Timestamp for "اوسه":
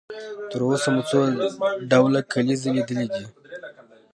0.67-0.87